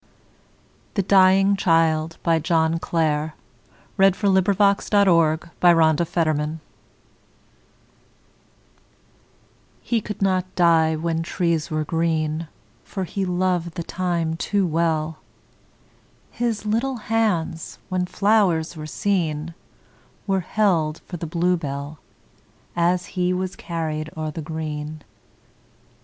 THE 0.95 1.03
DYING 1.03 1.57
CHILD 1.57 2.17
by: 2.23 2.39
John 2.39 2.79
Clare 2.79 3.35
(1793 3.97 5.13
1864) 5.61 6.59
E 9.95 10.01
could 10.01 10.21
not 10.23 10.55
die 10.55 10.95
when 10.95 11.21
trees 11.21 11.69
were 11.69 11.83
green, 11.83 12.47
For 12.83 13.03
he 13.03 13.25
loved 13.25 13.75
the 13.75 13.83
time 13.83 14.33
too 14.37 14.65
well. 14.65 15.19
His 16.31 16.65
little 16.65 16.97
hands, 16.97 17.77
when 17.89 18.07
flowers 18.07 18.75
were 18.75 18.87
seen, 18.87 19.53
Were 20.25 20.39
held 20.39 21.01
for 21.05 21.17
the 21.17 21.27
bluebell, 21.27 21.99
As 22.75 23.05
he 23.13 23.31
was 23.33 23.55
carried 23.55 24.09
o'er 24.17 24.31
the 24.31 24.41
green. 24.41 25.03